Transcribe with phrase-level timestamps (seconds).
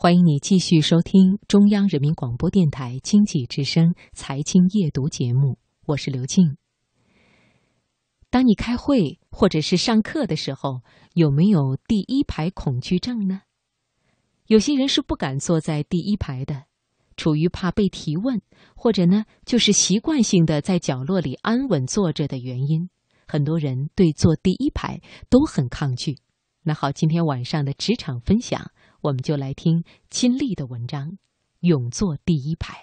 [0.00, 6.56] 欢迎你继续收听中央人民广播电台经济之声财经夜读节目，我是刘静。
[8.30, 10.82] 当你开会或者是上课的时候，
[11.14, 13.40] 有没有第一排恐惧症呢？
[14.46, 16.66] 有些人是不敢坐在第一排的，
[17.16, 18.40] 处于怕被提问，
[18.76, 22.88] 或者呢就是习惯性的在角落里安稳坐着的原因。
[23.26, 26.18] 很多人对坐第一排都很抗拒。
[26.62, 28.70] 那好，今天晚上的职场分享。
[29.00, 31.10] 我们就来听金丽的文章，
[31.60, 32.74] 《永坐第一排》。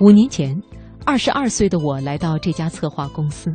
[0.00, 0.62] 五年前，
[1.06, 3.50] 二十二岁的我来到这家策划公司。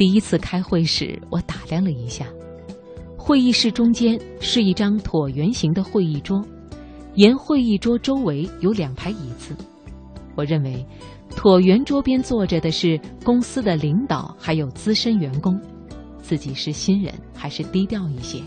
[0.00, 2.26] 第一次开会时，我打量了一下，
[3.18, 6.42] 会议室中间是一张椭圆形的会议桌，
[7.16, 9.54] 沿会议桌周围有两排椅子。
[10.36, 10.82] 我认为，
[11.32, 15.60] 椭圆桌边坐着的是公司的领导还有资深员工，
[16.22, 18.40] 自己是新人，还是低调一些。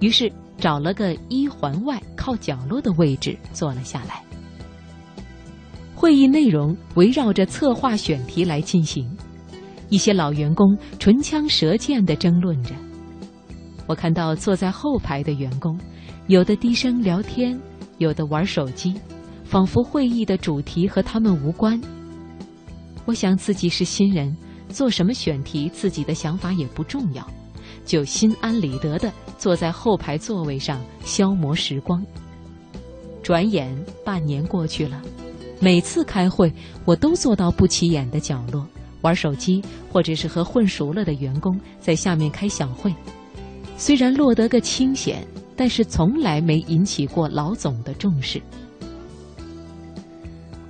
[0.00, 4.20] 于是找了个一环外靠角落的位置坐了下来。
[5.94, 9.08] 会议内容围绕着策划选题来进行。
[9.88, 12.74] 一些老员工唇枪舌剑地争论着，
[13.86, 15.78] 我看到坐在后排的员工，
[16.26, 17.58] 有的低声聊天，
[17.98, 18.94] 有的玩手机，
[19.44, 21.80] 仿佛会议的主题和他们无关。
[23.04, 24.36] 我想自己是新人，
[24.68, 27.24] 做什么选题，自己的想法也不重要，
[27.84, 32.04] 就心安理得地坐在后排座位上消磨时光。
[33.22, 33.72] 转眼
[34.04, 35.00] 半年过去了，
[35.60, 36.52] 每次开会，
[36.84, 38.66] 我都坐到不起眼的角落。
[39.02, 42.94] 玩手机，或者是和混熟了的员工在下面开小会，
[43.76, 48.40] 虽然落得个清闲，但是从来没引起过老总的重视。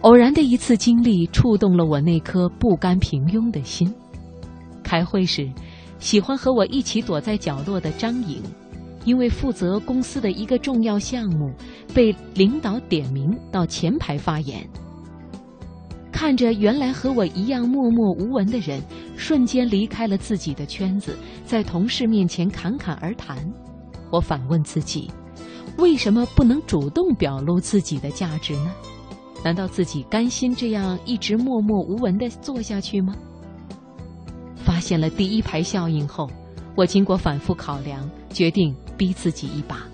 [0.03, 3.93] 偶然的一次经历触动了我那颗不甘平庸的心。
[4.84, 5.50] 开会时，
[5.99, 8.41] 喜欢和我一起躲在角落的张颖，
[9.05, 11.53] 因为负责公司的一个重要项目，
[11.93, 14.65] 被领导点名到前排发言。
[16.16, 18.81] 看着原来和我一样默默无闻的人，
[19.19, 23.37] 瞬间离开了自己的圈子，在同事面前侃侃而谈，
[24.10, 25.10] 我反问自己：
[25.76, 28.72] 为什么不能主动表露自己的价值呢？
[29.44, 33.15] 难道自己甘心这样一直默默无闻地做下去吗？
[34.56, 36.31] 发现了第一排效应后，
[36.75, 39.87] 我经过反复考量，决定逼自己一把。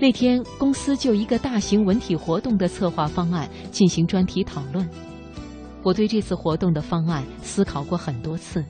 [0.00, 4.88] 那天，公司就一个大型文体活动的策划方案进行专题讨论。
[5.82, 8.64] 我对这次活动的方案思考过很多次，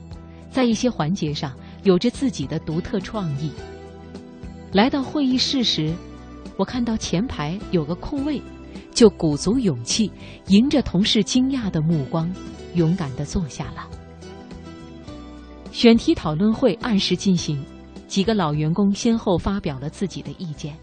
[0.51, 1.53] 在一些环节上
[1.83, 3.49] 有着自己的独特创意。
[4.73, 5.93] 来到会议室时，
[6.57, 8.41] 我看到前排有个空位，
[8.93, 10.11] 就鼓足勇气，
[10.47, 12.29] 迎着同事惊讶的目光，
[12.75, 13.87] 勇敢地坐下了。
[15.71, 17.63] 选题讨论会按时进行，
[18.09, 20.75] 几个老员工先后发表了自己的意见。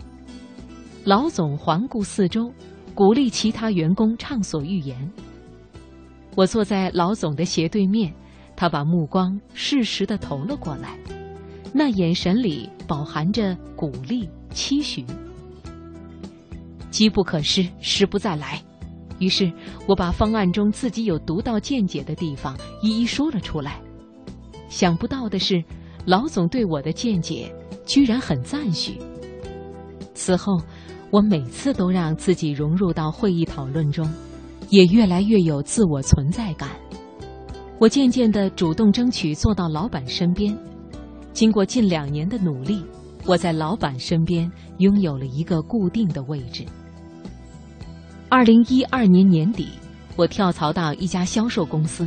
[1.09, 2.53] 老总环顾四周，
[2.95, 5.11] 鼓励其他员工畅所欲言。
[6.37, 8.13] 我坐在老总的斜对面，
[8.55, 10.99] 他把目光适时的投了过来，
[11.73, 15.03] 那眼神里饱含着鼓励、期许。
[16.91, 18.63] 机不可失，时不再来。
[19.19, 19.51] 于是
[19.87, 23.81] 我把方案中自己有独到见解的地方一一说了出来。
[24.69, 25.65] 想不到的是，
[26.05, 27.51] 老总对我的见解
[27.87, 28.99] 居然很赞许。
[30.29, 30.61] 此后。
[31.11, 34.07] 我每次都让自己融入到会议讨论中，
[34.69, 36.69] 也越来越有自我存在感。
[37.79, 40.55] 我渐渐地主动争取坐到老板身边。
[41.33, 42.85] 经过近两年的努力，
[43.25, 46.63] 我在老板身边拥有了一个固定的位置。
[48.29, 49.69] 二零一二年年底，
[50.15, 52.07] 我跳槽到一家销售公司。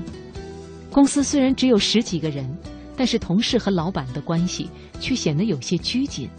[0.92, 2.48] 公司虽然只有十几个人，
[2.96, 6.30] 但是同事和老板的关系却显得有些拘谨。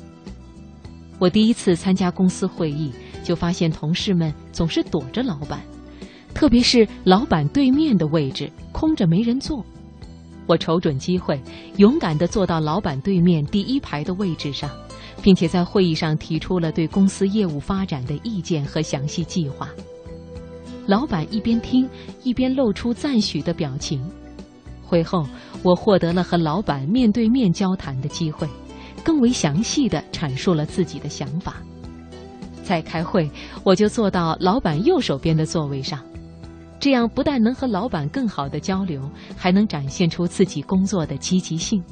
[1.22, 2.90] 我第一次参加公司会议，
[3.22, 5.60] 就发现同事们总是躲着老板，
[6.34, 9.64] 特别是老板对面的位置空着没人坐。
[10.48, 11.40] 我瞅准机会，
[11.76, 14.69] 勇敢地坐到老板对面第一排的位置上，
[15.22, 19.68] 并且在会议上提出了对公司业务发展的意见和详细计划。
[20.88, 21.88] 老板一边听，
[22.25, 24.04] 一边露出赞许的表情。
[24.82, 25.25] 会后，
[25.62, 28.48] 我获得了和老板面对面交谈的机会。
[29.04, 31.56] 更为详细的阐述了自己的想法。
[32.62, 33.31] 在开会，
[33.64, 36.00] 我就坐到老板右手边的座位上，
[36.78, 39.02] 这样不但能和老板更好的交流，
[39.37, 41.82] 还能展现出自己工作的积极性。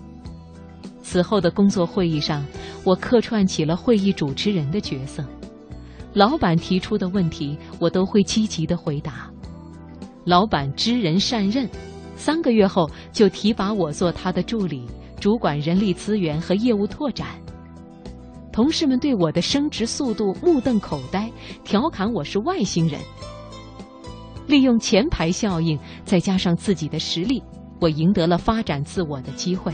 [1.03, 2.45] 此后的工作会议上，
[2.85, 5.25] 我客串起了会议主持人的角色。
[6.13, 9.29] 老板提出的问题，我都会积极的回答。
[10.25, 11.69] 老板知人善任，
[12.17, 14.87] 三个月后就提拔我做他的助理，
[15.21, 17.29] 主管人力资源和业务拓展。
[18.51, 21.31] 同事们对我的升职速度目瞪口呆，
[21.63, 22.99] 调侃我是外星人。
[24.47, 27.41] 利用前排效应，再加上自己的实力，
[27.81, 29.73] 我赢得了发展自我的机会。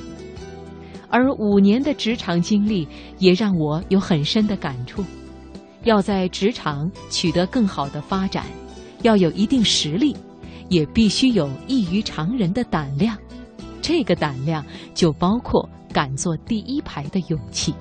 [1.08, 2.86] 而五年的职场经历
[3.18, 5.02] 也让我有很深的感触：
[5.84, 8.44] 要在职场取得更好的发展，
[9.02, 10.14] 要有一定实力，
[10.68, 13.16] 也必须有异于常人的胆量。
[13.88, 17.72] 这个胆量就包括敢坐第一排的勇气。